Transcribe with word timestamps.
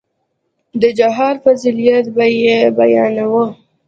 د 0.81 0.83
جهاد 0.97 1.35
فضيلت 1.43 2.05
به 2.15 2.25
يې 2.41 2.59
بياناوه. 2.77 3.45